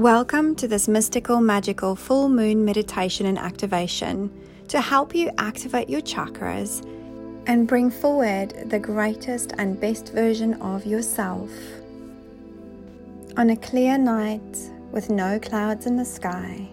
Welcome 0.00 0.54
to 0.54 0.66
this 0.66 0.88
mystical, 0.88 1.42
magical 1.42 1.94
full 1.94 2.30
moon 2.30 2.64
meditation 2.64 3.26
and 3.26 3.36
activation 3.36 4.32
to 4.68 4.80
help 4.80 5.14
you 5.14 5.30
activate 5.36 5.90
your 5.90 6.00
chakras 6.00 6.82
and 7.46 7.68
bring 7.68 7.90
forward 7.90 8.70
the 8.70 8.78
greatest 8.78 9.52
and 9.58 9.78
best 9.78 10.10
version 10.14 10.54
of 10.62 10.86
yourself. 10.86 11.50
On 13.36 13.50
a 13.50 13.56
clear 13.56 13.98
night 13.98 14.70
with 14.90 15.10
no 15.10 15.38
clouds 15.38 15.84
in 15.84 15.96
the 15.96 16.06
sky, 16.06 16.66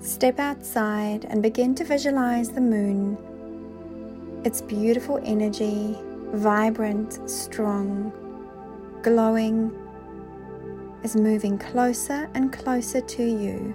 step 0.00 0.40
outside 0.40 1.24
and 1.26 1.40
begin 1.40 1.72
to 1.76 1.84
visualize 1.84 2.50
the 2.50 2.60
moon, 2.60 3.16
its 4.44 4.60
beautiful 4.60 5.20
energy, 5.22 5.96
vibrant, 6.32 7.30
strong, 7.30 8.12
glowing, 9.04 9.72
is 11.02 11.16
moving 11.16 11.58
closer 11.58 12.28
and 12.34 12.52
closer 12.52 13.00
to 13.00 13.22
you 13.22 13.74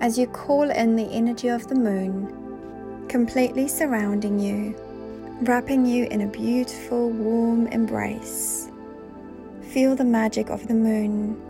as 0.00 0.18
you 0.18 0.26
call 0.26 0.70
in 0.70 0.96
the 0.96 1.10
energy 1.10 1.48
of 1.48 1.66
the 1.68 1.74
moon, 1.74 3.06
completely 3.08 3.66
surrounding 3.66 4.38
you, 4.38 4.74
wrapping 5.42 5.86
you 5.86 6.06
in 6.06 6.22
a 6.22 6.26
beautiful, 6.26 7.10
warm 7.10 7.66
embrace. 7.68 8.70
Feel 9.70 9.96
the 9.96 10.04
magic 10.04 10.50
of 10.50 10.66
the 10.68 10.74
moon. 10.74 11.40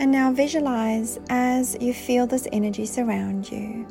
And 0.00 0.10
now 0.10 0.32
visualize 0.32 1.18
as 1.28 1.76
you 1.80 1.92
feel 1.92 2.26
this 2.26 2.48
energy 2.52 2.86
surround 2.86 3.50
you. 3.50 3.86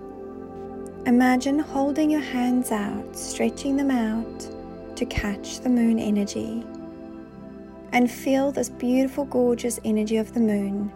Imagine 1.06 1.60
holding 1.60 2.10
your 2.10 2.22
hands 2.22 2.72
out, 2.72 3.16
stretching 3.16 3.78
them 3.78 3.92
out 3.92 4.96
to 4.98 5.06
catch 5.06 5.60
the 5.60 5.70
moon 5.70 5.98
energy 5.98 6.64
and 7.92 8.10
feel 8.10 8.52
this 8.52 8.70
beautiful, 8.70 9.26
gorgeous 9.26 9.80
energy 9.84 10.18
of 10.18 10.34
the 10.34 10.40
moon 10.40 10.92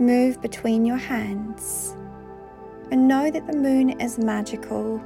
move 0.00 0.40
between 0.40 0.84
your 0.84 0.96
hands. 0.96 1.96
And 2.90 3.06
know 3.06 3.30
that 3.30 3.46
the 3.46 3.56
moon 3.56 4.00
is 4.00 4.18
magical. 4.18 5.02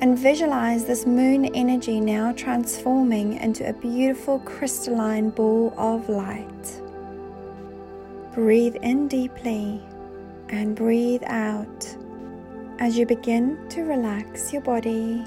And 0.00 0.18
visualize 0.18 0.84
this 0.84 1.06
moon 1.06 1.44
energy 1.54 2.00
now 2.00 2.32
transforming 2.32 3.34
into 3.34 3.68
a 3.68 3.72
beautiful 3.72 4.40
crystalline 4.40 5.30
ball 5.30 5.74
of 5.76 6.08
light. 6.08 6.82
Breathe 8.34 8.76
in 8.76 9.08
deeply 9.08 9.80
and 10.48 10.74
breathe 10.74 11.22
out 11.26 11.96
as 12.78 12.98
you 12.98 13.06
begin 13.06 13.68
to 13.68 13.82
relax 13.82 14.52
your 14.52 14.62
body 14.62 15.24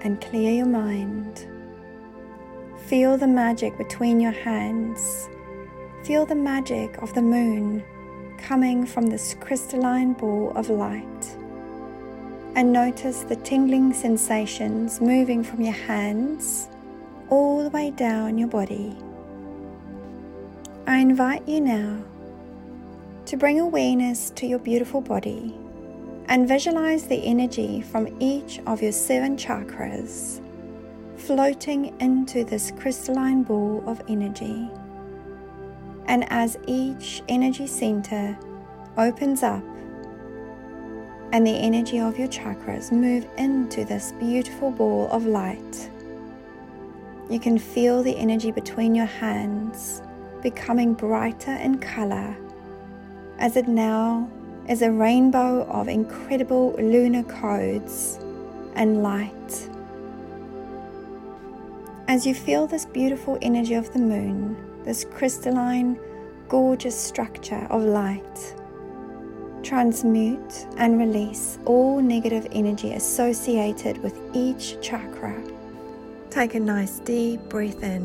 and 0.00 0.20
clear 0.20 0.52
your 0.52 0.66
mind. 0.66 1.46
Feel 2.86 3.16
the 3.16 3.26
magic 3.28 3.78
between 3.78 4.20
your 4.20 4.32
hands. 4.32 5.28
Feel 6.02 6.26
the 6.26 6.34
magic 6.34 7.00
of 7.00 7.14
the 7.14 7.22
moon 7.22 7.82
coming 8.36 8.84
from 8.84 9.06
this 9.06 9.34
crystalline 9.40 10.12
ball 10.14 10.52
of 10.56 10.68
light. 10.68 11.36
And 12.54 12.72
notice 12.72 13.22
the 13.22 13.36
tingling 13.36 13.94
sensations 13.94 15.00
moving 15.00 15.42
from 15.42 15.62
your 15.62 15.72
hands 15.72 16.68
all 17.30 17.62
the 17.62 17.70
way 17.70 17.92
down 17.92 18.36
your 18.36 18.48
body. 18.48 18.94
I 20.86 20.98
invite 20.98 21.48
you 21.48 21.60
now 21.60 22.02
to 23.26 23.36
bring 23.36 23.60
awareness 23.60 24.30
to 24.30 24.46
your 24.46 24.58
beautiful 24.58 25.00
body 25.00 25.54
and 26.26 26.48
visualize 26.48 27.06
the 27.06 27.24
energy 27.24 27.80
from 27.80 28.14
each 28.20 28.60
of 28.66 28.82
your 28.82 28.92
seven 28.92 29.36
chakras 29.36 30.40
floating 31.26 31.98
into 32.00 32.44
this 32.44 32.72
crystalline 32.72 33.42
ball 33.44 33.82
of 33.86 34.02
energy. 34.08 34.68
And 36.06 36.24
as 36.30 36.58
each 36.66 37.22
energy 37.28 37.66
center 37.66 38.36
opens 38.98 39.42
up 39.42 39.62
and 41.32 41.46
the 41.46 41.56
energy 41.56 42.00
of 42.00 42.18
your 42.18 42.28
chakras 42.28 42.90
move 42.90 43.26
into 43.38 43.84
this 43.84 44.12
beautiful 44.18 44.70
ball 44.70 45.08
of 45.10 45.24
light, 45.24 45.90
you 47.30 47.38
can 47.38 47.58
feel 47.58 48.02
the 48.02 48.16
energy 48.16 48.50
between 48.50 48.94
your 48.94 49.06
hands 49.06 50.02
becoming 50.42 50.92
brighter 50.92 51.54
in 51.54 51.78
color 51.78 52.36
as 53.38 53.56
it 53.56 53.68
now 53.68 54.28
is 54.68 54.82
a 54.82 54.90
rainbow 54.90 55.62
of 55.66 55.88
incredible 55.88 56.72
lunar 56.78 57.22
codes 57.22 58.18
and 58.74 59.02
light 59.02 59.68
as 62.12 62.26
you 62.26 62.34
feel 62.34 62.66
this 62.66 62.84
beautiful 62.84 63.38
energy 63.40 63.72
of 63.72 63.90
the 63.94 63.98
moon, 63.98 64.54
this 64.84 65.02
crystalline, 65.02 65.98
gorgeous 66.46 66.94
structure 66.94 67.66
of 67.70 67.82
light, 67.82 68.54
transmute 69.62 70.66
and 70.76 70.98
release 70.98 71.58
all 71.64 72.02
negative 72.02 72.46
energy 72.52 72.92
associated 72.92 73.96
with 74.02 74.14
each 74.34 74.78
chakra. 74.82 75.42
Take 76.28 76.54
a 76.54 76.60
nice 76.60 76.98
deep 76.98 77.40
breath 77.48 77.82
in. 77.82 78.04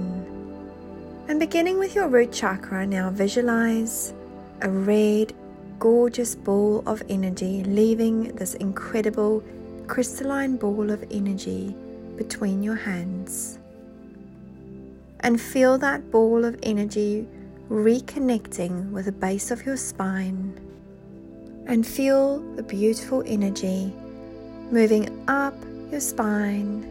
And 1.28 1.38
beginning 1.38 1.78
with 1.78 1.94
your 1.94 2.07
root 2.07 2.31
chakra, 2.31 2.88
now 2.88 3.09
visualize 3.09 4.13
a 4.62 4.69
red, 4.69 5.34
gorgeous 5.79 6.34
ball 6.34 6.81
of 6.88 7.03
energy 7.09 7.62
leaving 7.66 8.34
this 8.38 8.53
incredible 8.53 9.44
crystalline 9.88 10.56
ball 10.56 10.91
of 10.91 11.03
energy 11.12 11.75
between 12.16 12.63
your 12.63 12.75
hands 12.75 13.56
and 15.27 15.41
feel 15.41 15.77
that 15.77 16.09
ball 16.09 16.45
of 16.45 16.57
energy 16.63 17.27
reconnecting 17.69 18.91
with 18.91 19.03
the 19.03 19.11
base 19.11 19.51
of 19.51 19.65
your 19.65 19.75
spine. 19.75 20.57
And 21.65 21.85
feel 21.85 22.39
the 22.55 22.63
beautiful 22.63 23.21
energy 23.25 23.93
moving 24.71 25.21
up 25.27 25.53
your 25.91 25.99
spine 25.99 26.89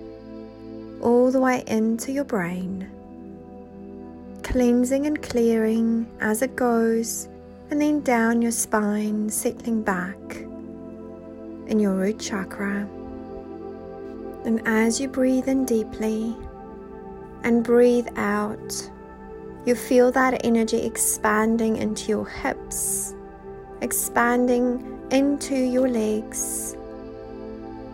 all 1.01 1.31
the 1.31 1.41
way 1.41 1.65
into 1.67 2.13
your 2.13 2.25
brain, 2.25 2.87
cleansing 4.43 5.07
and 5.07 5.23
clearing 5.23 6.07
as 6.21 6.43
it 6.43 6.57
goes, 6.57 7.29
and 7.71 7.81
then 7.81 8.03
down 8.03 8.43
your 8.43 8.53
spine, 8.53 9.31
settling 9.31 9.83
back 9.83 10.37
in 11.69 11.81
your 11.81 11.95
root 11.95 12.21
chakra. 12.21 12.87
And 14.45 14.61
as 14.67 15.01
you 15.01 15.09
breathe 15.09 15.49
in 15.49 15.65
deeply, 15.65 16.37
and 17.47 17.63
breathe 17.63 18.09
out. 18.17 18.91
You 19.67 19.77
feel 19.77 20.11
that 20.13 20.45
energy 20.45 20.79
expanding 20.79 21.77
into 21.77 22.09
your 22.09 22.27
hips, 22.27 23.15
expanding 23.81 25.01
into 25.13 25.55
your 25.55 25.89
legs, 25.89 26.77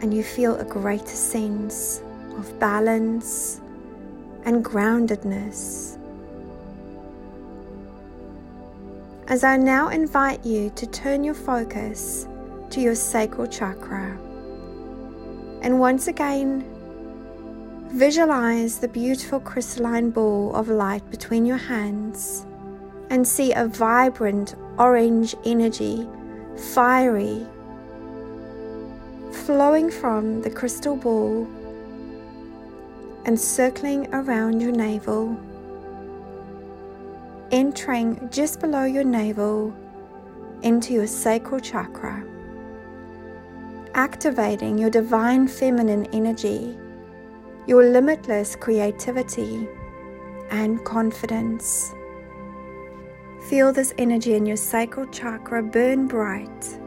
and 0.01 0.13
you 0.15 0.23
feel 0.23 0.57
a 0.57 0.65
greater 0.65 1.05
sense 1.07 2.03
of 2.39 2.59
balance 2.59 3.61
and 4.47 4.65
groundedness. 4.65 5.99
As 9.29 9.45
I 9.45 9.59
now 9.59 9.91
invite 9.91 10.47
you 10.47 10.71
to 10.77 10.87
turn 10.87 11.25
your 11.25 11.35
focus 11.35 12.27
to 12.71 12.81
your 12.81 12.95
sacral 12.95 13.47
chakra, 13.47 14.19
and 15.61 15.79
once 15.79 16.09
again 16.09 16.72
Visualize 17.93 18.79
the 18.79 18.89
beautiful 18.89 19.39
crystalline 19.39 20.09
ball 20.09 20.57
of 20.57 20.71
light 20.71 21.11
between 21.11 21.45
your 21.45 21.59
hands 21.59 22.47
and 23.11 23.29
see 23.29 23.53
a 23.53 23.67
vibrant 23.67 24.55
orange 24.79 25.35
energy, 25.45 26.09
fiery, 26.57 27.47
flowing 29.31 29.91
from 29.91 30.41
the 30.41 30.49
crystal 30.49 30.97
ball 30.97 31.47
and 33.27 33.39
circling 33.39 34.09
around 34.15 34.63
your 34.63 34.73
navel, 34.73 35.39
entering 37.51 38.27
just 38.33 38.59
below 38.59 38.85
your 38.85 39.05
navel 39.05 39.71
into 40.63 40.95
your 40.95 41.07
sacral 41.07 41.61
chakra, 41.61 42.25
activating 43.93 44.79
your 44.79 44.89
divine 44.89 45.47
feminine 45.47 46.07
energy 46.15 46.75
your 47.67 47.85
limitless 47.85 48.57
creativity 48.57 49.69
and 50.51 50.85
confidence. 50.85 51.95
Feel 53.49 53.73
this 53.73 53.95
energy 53.99 54.35
in 54.35 54.47
your 54.47 54.57
sacral 54.57 55.07
chakra 55.07 55.63
burn 55.63 56.07
bright 56.09 56.79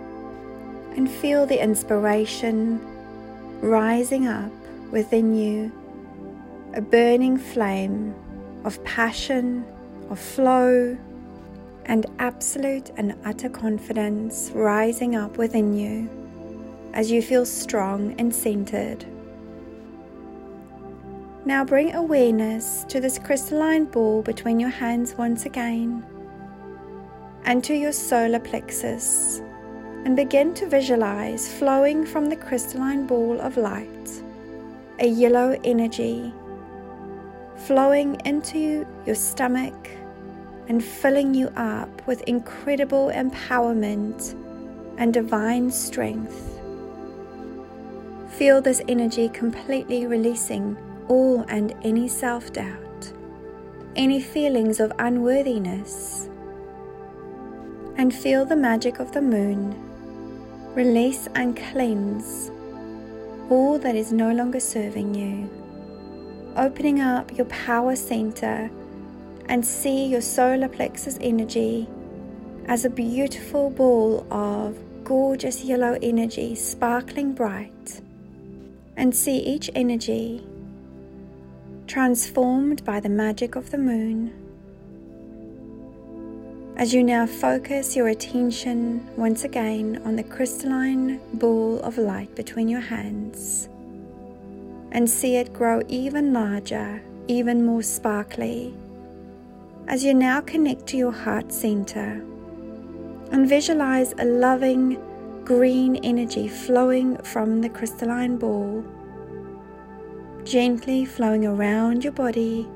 and 0.96 1.10
feel 1.10 1.46
the 1.46 1.62
inspiration 1.62 2.80
rising 3.62 4.28
up 4.28 4.52
within 4.92 5.36
you, 5.36 5.72
a 6.74 6.82
burning 6.82 7.38
flame 7.38 8.14
of 8.64 8.84
passion, 8.84 9.66
of 10.10 10.20
flow, 10.20 10.98
and 11.86 12.06
absolute 12.20 12.92
and 12.98 13.16
utter 13.26 13.50
confidence 13.50 14.52
rising 14.54 15.16
up 15.16 15.38
within 15.38 15.78
you 15.78 16.10
as 16.94 17.12
you 17.12 17.22
feel 17.22 17.46
strong 17.46 18.16
and 18.20 18.34
centered. 18.34 19.06
Now 21.48 21.64
bring 21.64 21.94
awareness 21.94 22.86
to 22.90 23.00
this 23.00 23.20
crystalline 23.20 23.86
ball 23.86 24.24
between 24.24 24.60
your 24.60 24.72
hands 24.72 25.14
once 25.14 25.46
again 25.46 26.04
and 27.44 27.64
to 27.64 27.76
your 27.76 27.92
solar 27.92 28.40
plexus 28.40 29.44
and 30.06 30.16
begin 30.16 30.56
to 30.56 30.68
visualize 30.68 31.54
flowing 31.54 32.04
from 32.04 32.26
the 32.26 32.36
crystalline 32.36 33.06
ball 33.06 33.40
of 33.40 33.58
light 33.58 34.24
a 34.98 35.08
yellow 35.08 35.56
energy 35.64 36.34
flowing 37.58 38.20
into 38.26 38.88
your 39.06 39.16
stomach 39.16 39.90
and 40.68 40.84
filling 40.84 41.36
you 41.36 41.50
up 41.58 42.08
with 42.08 42.22
incredible 42.24 43.12
empowerment 43.14 44.34
and 44.98 45.14
divine 45.14 45.70
strength. 45.70 46.60
Feel 48.30 48.62
this 48.62 48.82
energy 48.88 49.30
completely 49.30 50.08
releasing 50.08 50.76
all 51.08 51.46
and 51.48 51.74
any 51.84 52.08
self 52.08 52.52
doubt, 52.54 53.12
any 53.96 54.22
feelings 54.22 54.80
of 54.80 54.92
unworthiness, 55.00 56.30
and 57.98 58.14
feel 58.14 58.46
the 58.46 58.56
magic 58.56 59.00
of 59.00 59.12
the 59.12 59.22
moon 59.22 59.82
release 60.76 61.30
and 61.36 61.56
cleanse 61.56 62.52
all 63.50 63.80
that 63.80 63.96
is 63.96 64.12
no 64.12 64.34
longer 64.34 64.60
serving 64.60 65.14
you, 65.14 65.50
opening 66.58 67.00
up 67.00 67.36
your 67.38 67.46
power 67.46 67.96
center 67.96 68.70
and 69.48 69.66
see 69.66 70.06
your 70.08 70.22
solar 70.22 70.68
plexus 70.68 71.18
energy 71.22 71.88
as 72.68 72.84
a 72.84 72.90
beautiful 72.90 73.70
ball 73.70 74.26
of 74.32 74.78
gorgeous 75.04 75.64
yellow 75.64 75.98
energy 76.02 76.56
sparkling 76.56 77.34
bright, 77.34 78.02
and 78.98 79.16
see 79.16 79.38
each 79.38 79.70
energy 79.76 80.44
transformed 81.88 82.84
by 82.84 83.00
the 83.00 83.10
magic 83.10 83.56
of 83.56 83.70
the 83.72 83.78
moon. 83.78 84.34
As 86.78 86.94
you 86.94 87.04
now 87.04 87.26
focus 87.26 87.96
your 87.96 88.08
attention 88.10 89.08
once 89.16 89.44
again 89.44 90.02
on 90.04 90.16
the 90.16 90.24
crystalline 90.24 91.22
ball 91.36 91.80
of 91.80 91.98
light 91.98 92.36
between 92.36 92.68
your 92.68 92.82
hands 92.82 93.70
and 94.92 95.10
see 95.10 95.36
it 95.36 95.54
grow 95.54 95.82
even 95.88 96.34
larger, 96.34 97.02
even 97.28 97.66
more 97.66 97.84
sparkly, 97.84 98.74
as 99.88 100.04
you 100.04 100.14
now 100.14 100.42
connect 100.42 100.88
to 100.88 100.98
your 100.98 101.12
heart 101.12 101.52
center 101.52 102.22
and 103.32 103.48
visualize 103.48 104.14
a 104.18 104.26
loving 104.26 104.98
green 105.46 105.98
energy 105.98 106.48
flowing 106.48 107.18
from 107.18 107.62
the 107.62 107.70
crystalline 107.70 108.38
ball, 108.38 108.84
gently 110.46 111.06
flowing 111.06 111.44
around 111.46 112.04
your 112.04 112.14
body 112.14 112.68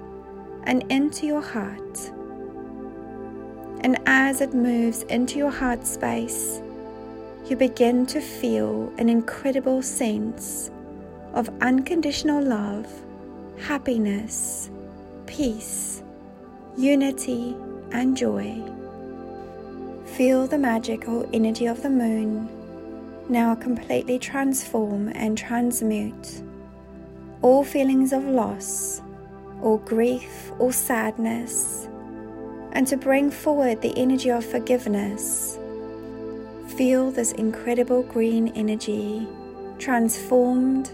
and 0.63 0.83
into 0.91 1.27
your 1.27 1.41
heart. 1.41 2.11
And 3.81 3.99
as 4.07 4.41
it 4.41 4.53
moves 4.53 5.03
into 5.03 5.37
your 5.37 5.51
heart 5.51 5.85
space, 5.85 6.61
you 7.45 7.55
begin 7.55 8.05
to 8.07 8.19
feel 8.19 8.91
an 8.97 9.07
incredible 9.07 9.81
sense 9.83 10.71
of 11.33 11.49
unconditional 11.61 12.43
love, 12.43 12.87
happiness, 13.59 14.71
peace, 15.27 16.01
unity, 16.75 17.55
and 17.91 18.17
joy. 18.17 18.61
Feel 20.17 20.47
the 20.47 20.57
magical 20.57 21.29
energy 21.33 21.67
of 21.67 21.83
the 21.83 21.89
moon 21.89 22.49
now 23.29 23.53
completely 23.53 24.17
transform 24.17 25.09
and 25.09 25.37
transmute 25.37 26.41
all 27.41 27.63
feelings 27.63 28.13
of 28.13 28.23
loss, 28.25 29.01
or 29.61 29.79
grief, 29.79 30.51
or 30.59 30.71
sadness, 30.71 31.87
and 32.73 32.87
to 32.87 32.97
bring 32.97 33.31
forward 33.31 33.81
the 33.81 33.97
energy 33.97 34.29
of 34.29 34.45
forgiveness. 34.45 35.57
Feel 36.77 37.11
this 37.11 37.31
incredible 37.33 38.03
green 38.03 38.49
energy 38.49 39.27
transformed 39.77 40.91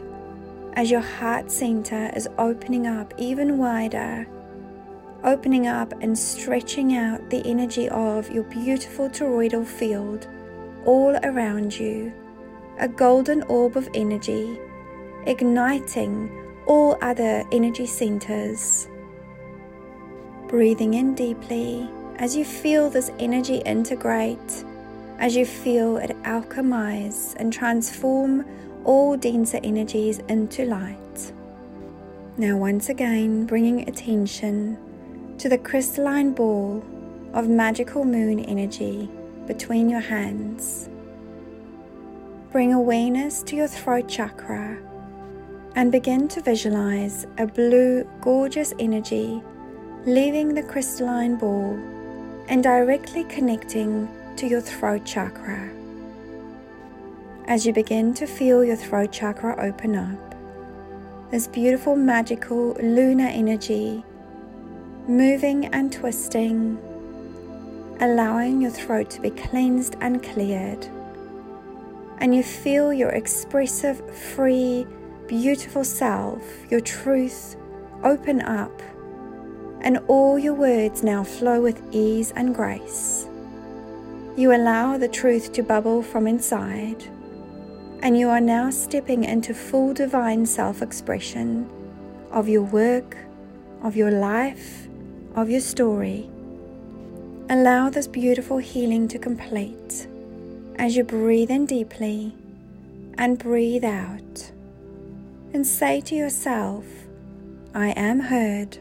as 0.73 0.91
your 0.91 1.01
heart 1.01 1.51
center 1.51 2.11
is 2.15 2.27
opening 2.37 2.85
up 2.85 3.13
even 3.17 3.57
wider 3.57 4.27
opening 5.25 5.65
up 5.65 5.91
and 6.01 6.17
stretching 6.17 6.95
out 6.95 7.29
the 7.29 7.41
energy 7.45 7.89
of 7.89 8.29
your 8.29 8.43
beautiful 8.43 9.09
toroidal 9.09 9.65
field 9.65 10.27
all 10.85 11.17
around 11.23 11.77
you, 11.77 12.13
a 12.79 12.87
golden 12.87 13.41
orb 13.43 13.75
of 13.75 13.89
energy, 13.95 14.59
igniting 15.25 16.29
all 16.65 16.97
other 17.01 17.43
energy 17.51 17.85
centers. 17.85 18.87
Breathing 20.47 20.93
in 20.93 21.15
deeply 21.15 21.89
as 22.17 22.35
you 22.35 22.45
feel 22.45 22.89
this 22.89 23.11
energy 23.19 23.57
integrate, 23.65 24.63
as 25.19 25.35
you 25.35 25.45
feel 25.45 25.97
it 25.97 26.11
alchemize 26.23 27.35
and 27.35 27.51
transform 27.51 28.45
all 28.83 29.17
denser 29.17 29.59
energies 29.63 30.19
into 30.29 30.65
light. 30.65 31.33
Now, 32.37 32.57
once 32.57 32.89
again, 32.89 33.45
bringing 33.45 33.87
attention 33.87 34.77
to 35.37 35.49
the 35.49 35.57
crystalline 35.57 36.33
ball 36.33 36.83
of 37.33 37.49
magical 37.49 38.05
moon 38.05 38.39
energy 38.39 39.09
between 39.47 39.89
your 39.89 39.99
hands. 39.99 40.89
Bring 42.51 42.73
awareness 42.73 43.43
to 43.43 43.55
your 43.55 43.67
throat 43.67 44.07
chakra 44.07 44.77
and 45.75 45.91
begin 45.91 46.27
to 46.29 46.41
visualize 46.41 47.27
a 47.37 47.45
blue, 47.45 48.03
gorgeous 48.21 48.73
energy 48.79 49.41
leaving 50.05 50.53
the 50.53 50.63
crystalline 50.63 51.35
ball 51.35 51.73
and 52.47 52.63
directly 52.63 53.23
connecting 53.25 54.07
to 54.37 54.47
your 54.47 54.61
throat 54.61 55.03
chakra. 55.03 55.69
As 57.47 57.65
you 57.65 57.73
begin 57.73 58.13
to 58.15 58.25
feel 58.25 58.63
your 58.63 58.75
throat 58.75 59.11
chakra 59.11 59.55
open 59.59 59.95
up, 59.95 60.35
this 61.31 61.47
beautiful, 61.47 61.95
magical 61.95 62.73
lunar 62.73 63.27
energy 63.27 64.03
moving 65.07 65.65
and 65.67 65.91
twisting, 65.91 66.77
allowing 67.99 68.61
your 68.61 68.71
throat 68.71 69.09
to 69.09 69.21
be 69.21 69.29
cleansed 69.29 69.95
and 70.01 70.23
cleared. 70.23 70.87
And 72.19 72.33
you 72.33 72.43
feel 72.43 72.93
your 72.93 73.09
expressive, 73.09 74.01
free, 74.15 74.87
beautiful 75.27 75.83
self, 75.83 76.41
your 76.69 76.81
truth, 76.81 77.55
open 78.03 78.41
up, 78.41 78.81
and 79.81 79.97
all 80.07 80.37
your 80.39 80.53
words 80.53 81.03
now 81.03 81.23
flow 81.23 81.61
with 81.61 81.81
ease 81.91 82.31
and 82.35 82.55
grace. 82.55 83.27
You 84.35 84.53
allow 84.55 84.97
the 84.97 85.07
truth 85.07 85.53
to 85.53 85.63
bubble 85.63 86.01
from 86.01 86.27
inside, 86.27 87.03
and 88.01 88.17
you 88.17 88.29
are 88.29 88.41
now 88.41 88.69
stepping 88.69 89.23
into 89.23 89.53
full 89.53 89.93
divine 89.93 90.45
self 90.45 90.81
expression 90.81 91.69
of 92.31 92.49
your 92.49 92.63
work, 92.63 93.17
of 93.81 93.95
your 93.95 94.11
life, 94.11 94.87
of 95.35 95.49
your 95.49 95.61
story, 95.61 96.29
allow 97.49 97.89
this 97.89 98.07
beautiful 98.07 98.57
healing 98.57 99.07
to 99.07 99.19
complete 99.19 100.07
as 100.77 100.95
you 100.95 101.03
breathe 101.03 101.51
in 101.51 101.65
deeply 101.65 102.33
and 103.17 103.37
breathe 103.37 103.83
out. 103.83 104.51
And 105.55 105.65
say 105.65 106.01
to 106.01 106.15
yourself, 106.15 106.83
I 107.73 107.91
am 107.91 108.19
heard. 108.19 108.77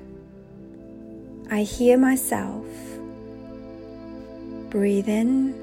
I 1.48 1.62
hear 1.62 1.96
myself. 1.96 2.66
Breathe 4.70 5.08
in 5.08 5.54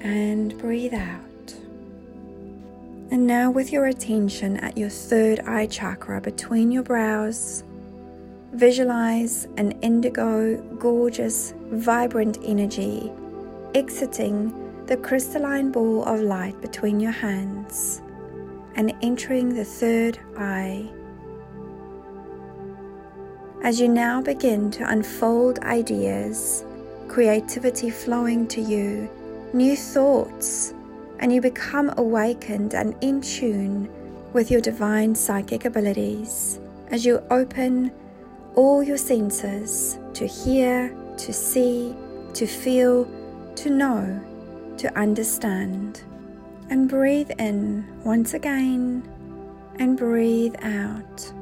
and 0.00 0.56
breathe 0.56 0.94
out. 0.94 1.54
And 3.10 3.26
now, 3.26 3.50
with 3.50 3.70
your 3.70 3.84
attention 3.84 4.56
at 4.56 4.78
your 4.78 4.88
third 4.88 5.40
eye 5.40 5.66
chakra 5.66 6.22
between 6.22 6.72
your 6.72 6.84
brows, 6.84 7.62
Visualize 8.54 9.46
an 9.58 9.72
indigo, 9.82 10.56
gorgeous, 10.78 11.52
vibrant 11.70 12.38
energy 12.42 13.12
exiting 13.74 14.86
the 14.86 14.96
crystalline 14.96 15.70
ball 15.70 16.02
of 16.06 16.20
light 16.22 16.58
between 16.62 16.98
your 16.98 17.12
hands 17.12 18.00
and 18.78 18.94
entering 19.02 19.54
the 19.54 19.64
third 19.64 20.18
eye. 20.38 20.88
As 23.64 23.80
you 23.80 23.88
now 23.88 24.22
begin 24.22 24.70
to 24.70 24.88
unfold 24.88 25.58
ideas, 25.58 26.64
creativity 27.08 27.90
flowing 27.90 28.46
to 28.46 28.60
you, 28.60 29.10
new 29.52 29.76
thoughts, 29.76 30.72
and 31.18 31.32
you 31.32 31.40
become 31.40 31.92
awakened 31.96 32.74
and 32.74 32.94
in 33.00 33.20
tune 33.20 33.90
with 34.32 34.48
your 34.48 34.60
divine 34.60 35.12
psychic 35.12 35.64
abilities 35.64 36.60
as 36.92 37.04
you 37.04 37.20
open 37.32 37.90
all 38.54 38.80
your 38.82 38.96
senses 38.96 39.98
to 40.14 40.24
hear, 40.24 40.94
to 41.16 41.32
see, 41.32 41.96
to 42.32 42.46
feel, 42.46 43.10
to 43.56 43.70
know, 43.70 44.20
to 44.76 44.96
understand. 44.96 46.02
And 46.70 46.88
breathe 46.88 47.30
in 47.38 47.86
once 48.04 48.34
again 48.34 49.02
and 49.78 49.96
breathe 49.96 50.54
out, 50.62 51.32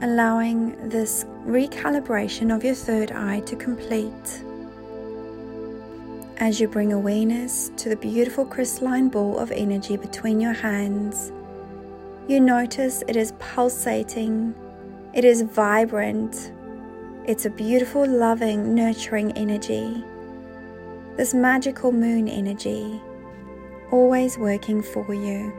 allowing 0.00 0.88
this 0.88 1.24
recalibration 1.44 2.54
of 2.54 2.64
your 2.64 2.74
third 2.74 3.12
eye 3.12 3.40
to 3.40 3.54
complete. 3.56 4.42
As 6.38 6.58
you 6.58 6.68
bring 6.68 6.92
awareness 6.92 7.70
to 7.76 7.88
the 7.90 7.96
beautiful 7.96 8.44
crystalline 8.44 9.08
ball 9.08 9.38
of 9.38 9.52
energy 9.52 9.96
between 9.96 10.40
your 10.40 10.52
hands, 10.52 11.30
you 12.26 12.40
notice 12.40 13.02
it 13.06 13.16
is 13.16 13.32
pulsating, 13.38 14.54
it 15.12 15.24
is 15.24 15.42
vibrant, 15.42 16.50
it's 17.26 17.44
a 17.44 17.50
beautiful, 17.50 18.06
loving, 18.06 18.74
nurturing 18.74 19.32
energy. 19.32 20.02
This 21.16 21.34
magical 21.34 21.92
moon 21.92 22.26
energy, 22.28 23.00
always 23.90 24.38
working 24.38 24.82
for 24.82 25.12
you. 25.12 25.52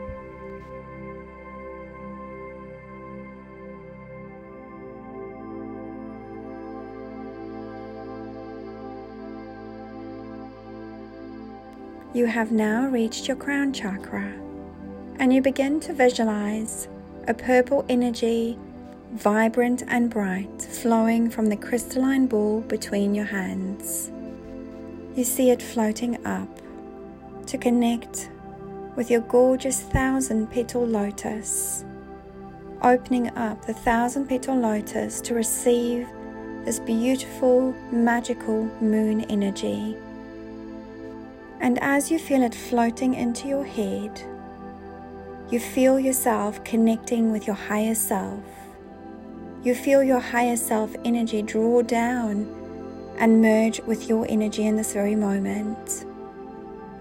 You 12.14 12.26
have 12.26 12.50
now 12.50 12.86
reached 12.86 13.28
your 13.28 13.36
crown 13.36 13.72
chakra 13.74 14.32
and 15.18 15.32
you 15.32 15.42
begin 15.42 15.80
to 15.80 15.92
visualize 15.92 16.88
a 17.28 17.34
purple 17.34 17.84
energy 17.88 18.58
vibrant 19.12 19.82
and 19.88 20.10
bright, 20.10 20.60
flowing 20.60 21.30
from 21.30 21.46
the 21.46 21.56
crystalline 21.56 22.26
ball 22.26 22.60
between 22.62 23.14
your 23.14 23.24
hands. 23.24 24.10
You 25.14 25.24
see 25.24 25.50
it 25.50 25.62
floating 25.62 26.24
up 26.26 26.48
to 27.46 27.58
connect 27.58 28.30
with 28.96 29.10
your 29.10 29.20
gorgeous 29.22 29.80
thousand 29.80 30.50
petal 30.50 30.86
lotus, 30.86 31.84
opening 32.82 33.28
up 33.36 33.64
the 33.64 33.74
thousand 33.74 34.28
petal 34.28 34.56
lotus 34.56 35.20
to 35.22 35.34
receive 35.34 36.06
this 36.64 36.78
beautiful, 36.80 37.72
magical 37.92 38.64
moon 38.80 39.22
energy. 39.22 39.96
And 41.60 41.78
as 41.82 42.10
you 42.10 42.18
feel 42.18 42.42
it 42.42 42.54
floating 42.54 43.14
into 43.14 43.48
your 43.48 43.64
head, 43.64 44.20
you 45.50 45.60
feel 45.60 45.98
yourself 45.98 46.62
connecting 46.64 47.32
with 47.32 47.46
your 47.46 47.56
higher 47.56 47.94
self 47.94 48.42
you 49.66 49.74
feel 49.74 50.00
your 50.00 50.20
higher 50.20 50.56
self 50.56 50.94
energy 51.04 51.42
draw 51.42 51.82
down 51.82 52.46
and 53.18 53.42
merge 53.42 53.80
with 53.80 54.08
your 54.08 54.24
energy 54.28 54.64
in 54.64 54.76
this 54.76 54.92
very 54.92 55.16
moment. 55.16 56.06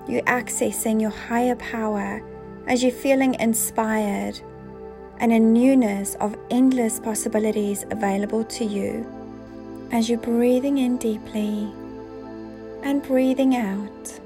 You're 0.08 0.22
accessing 0.24 1.02
your 1.02 1.10
higher 1.10 1.56
power 1.56 2.22
as 2.68 2.84
you're 2.84 2.92
feeling 2.92 3.36
inspired 3.36 4.40
and 5.20 5.32
a 5.32 5.40
newness 5.40 6.16
of 6.16 6.38
endless 6.52 7.00
possibilities 7.00 7.86
available 7.90 8.44
to 8.44 8.66
you 8.66 9.06
as 9.92 10.10
you're 10.10 10.20
breathing 10.20 10.78
in 10.78 10.98
deeply 10.98 11.72
and 12.84 13.02
breathing 13.02 13.56
out, 13.56 14.20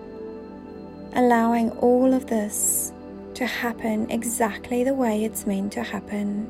allowing 1.14 1.72
all 1.72 2.14
of 2.14 2.28
this 2.28 2.92
to 3.36 3.46
happen 3.46 4.10
exactly 4.12 4.84
the 4.84 4.94
way 4.94 5.24
it's 5.24 5.46
meant 5.46 5.72
to 5.74 5.84
happen. 5.84 6.50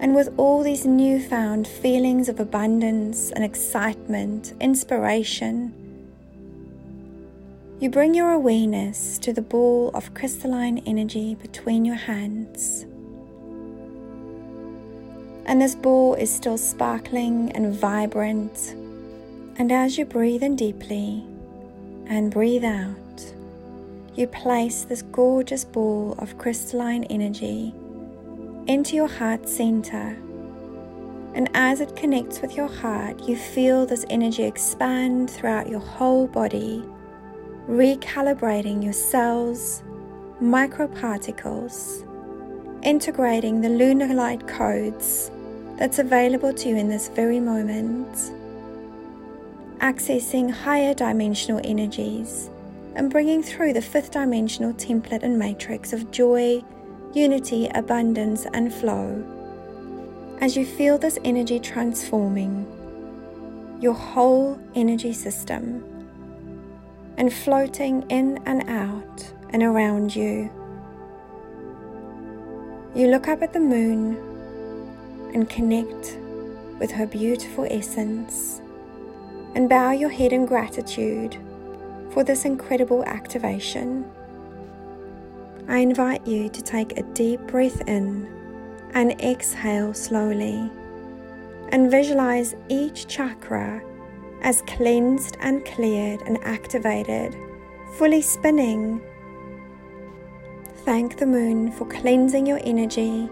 And 0.00 0.14
with 0.14 0.34
all 0.36 0.62
these 0.62 0.84
newfound 0.84 1.68
feelings 1.68 2.28
of 2.28 2.40
abundance 2.40 3.30
and 3.30 3.44
excitement, 3.44 4.54
inspiration, 4.60 5.72
you 7.78 7.90
bring 7.90 8.14
your 8.14 8.32
awareness 8.32 9.18
to 9.18 9.34
the 9.34 9.42
ball 9.42 9.90
of 9.92 10.14
crystalline 10.14 10.78
energy 10.86 11.34
between 11.34 11.84
your 11.84 11.96
hands. 11.96 12.86
And 15.44 15.60
this 15.60 15.74
ball 15.74 16.14
is 16.14 16.34
still 16.34 16.56
sparkling 16.56 17.52
and 17.52 17.74
vibrant. 17.74 18.74
And 19.58 19.70
as 19.70 19.98
you 19.98 20.06
breathe 20.06 20.42
in 20.42 20.56
deeply 20.56 21.22
and 22.06 22.30
breathe 22.30 22.64
out, 22.64 23.34
you 24.14 24.26
place 24.26 24.84
this 24.84 25.02
gorgeous 25.02 25.66
ball 25.66 26.14
of 26.18 26.38
crystalline 26.38 27.04
energy 27.04 27.74
into 28.66 28.96
your 28.96 29.06
heart 29.06 29.46
center. 29.46 30.16
And 31.34 31.50
as 31.52 31.82
it 31.82 31.94
connects 31.94 32.40
with 32.40 32.56
your 32.56 32.68
heart, 32.68 33.28
you 33.28 33.36
feel 33.36 33.84
this 33.84 34.06
energy 34.08 34.44
expand 34.44 35.28
throughout 35.28 35.68
your 35.68 35.80
whole 35.80 36.26
body, 36.26 36.82
recalibrating 37.68 38.82
your 38.82 38.92
cells, 38.92 39.82
microparticles, 40.40 42.04
integrating 42.84 43.60
the 43.60 43.68
lunar 43.68 44.14
light 44.14 44.46
codes 44.46 45.30
that's 45.76 45.98
available 45.98 46.52
to 46.54 46.68
you 46.68 46.76
in 46.76 46.88
this 46.88 47.08
very 47.08 47.40
moment, 47.40 48.32
accessing 49.78 50.50
higher 50.50 50.94
dimensional 50.94 51.60
energies 51.64 52.50
and 52.94 53.10
bringing 53.10 53.42
through 53.42 53.72
the 53.72 53.82
fifth 53.82 54.12
dimensional 54.12 54.72
template 54.74 55.22
and 55.22 55.38
matrix 55.38 55.92
of 55.92 56.10
joy 56.10 56.62
unity, 57.12 57.66
abundance, 57.74 58.46
and 58.52 58.72
flow. 58.72 59.24
As 60.40 60.54
you 60.56 60.66
feel 60.66 60.98
this 60.98 61.18
energy 61.24 61.58
transforming 61.58 62.66
your 63.80 63.94
whole 63.94 64.58
energy 64.74 65.12
system 65.12 65.82
and 67.16 67.32
floating 67.32 68.02
in 68.10 68.38
and 68.46 68.68
out 68.68 69.32
and 69.50 69.62
around 69.62 70.14
you, 70.14 70.50
you 72.94 73.08
look 73.08 73.28
up 73.28 73.42
at 73.42 73.52
the 73.52 73.60
moon 73.60 74.16
and 75.34 75.48
connect 75.48 76.18
with 76.78 76.90
her 76.90 77.06
beautiful 77.06 77.66
essence 77.70 78.60
and 79.54 79.68
bow 79.68 79.90
your 79.90 80.10
head 80.10 80.32
in 80.32 80.46
gratitude 80.46 81.36
for 82.10 82.24
this 82.24 82.44
incredible 82.44 83.04
activation. 83.04 84.04
I 85.68 85.78
invite 85.78 86.26
you 86.26 86.48
to 86.48 86.62
take 86.62 86.96
a 86.96 87.02
deep 87.02 87.40
breath 87.40 87.80
in 87.88 88.28
and 88.94 89.20
exhale 89.20 89.92
slowly 89.92 90.70
and 91.70 91.90
visualize 91.90 92.54
each 92.68 93.06
chakra 93.08 93.82
as 94.46 94.62
cleansed 94.62 95.36
and 95.40 95.64
cleared 95.64 96.22
and 96.22 96.38
activated, 96.44 97.36
fully 97.96 98.22
spinning. 98.22 99.00
Thank 100.84 101.18
the 101.18 101.26
moon 101.26 101.72
for 101.72 101.84
cleansing 101.86 102.46
your 102.46 102.60
energy, 102.62 103.28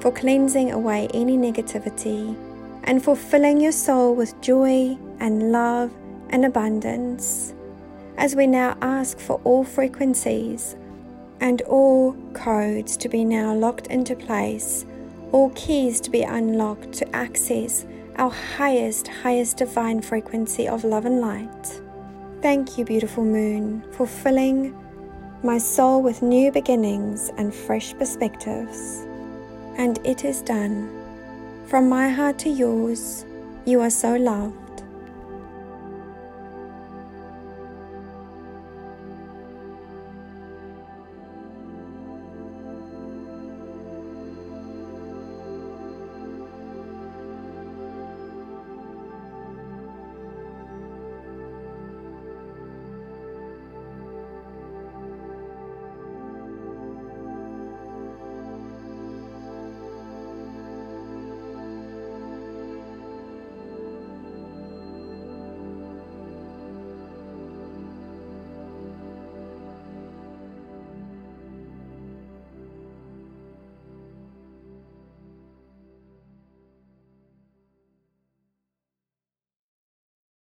for 0.00 0.12
cleansing 0.12 0.70
away 0.70 1.08
any 1.14 1.38
negativity, 1.38 2.36
and 2.84 3.02
for 3.02 3.16
filling 3.16 3.58
your 3.58 3.72
soul 3.72 4.14
with 4.14 4.38
joy 4.42 4.98
and 5.18 5.50
love 5.50 5.90
and 6.28 6.44
abundance. 6.44 7.54
As 8.18 8.36
we 8.36 8.46
now 8.46 8.76
ask 8.82 9.18
for 9.18 9.40
all 9.44 9.64
frequencies 9.64 10.76
and 11.40 11.62
all 11.62 12.12
codes 12.34 12.98
to 12.98 13.08
be 13.08 13.24
now 13.24 13.54
locked 13.54 13.86
into 13.86 14.14
place, 14.14 14.84
all 15.32 15.48
keys 15.56 16.02
to 16.02 16.10
be 16.10 16.22
unlocked 16.22 16.92
to 16.92 17.16
access 17.16 17.86
our 18.16 18.30
highest, 18.30 19.08
highest 19.08 19.56
divine 19.58 20.00
frequency 20.00 20.68
of 20.68 20.84
love 20.84 21.04
and 21.06 21.20
light. 21.20 21.80
Thank 22.42 22.78
you, 22.78 22.84
beautiful 22.84 23.24
moon, 23.24 23.82
for 23.92 24.06
filling 24.06 24.74
my 25.42 25.58
soul 25.58 26.02
with 26.02 26.22
new 26.22 26.50
beginnings 26.52 27.30
and 27.36 27.54
fresh 27.54 27.94
perspectives. 27.94 29.06
And 29.76 29.98
it 30.04 30.24
is 30.24 30.42
done. 30.42 30.90
From 31.66 31.88
my 31.88 32.08
heart 32.08 32.38
to 32.40 32.50
yours, 32.50 33.24
you 33.64 33.80
are 33.80 33.90
so 33.90 34.14
loved. 34.16 34.63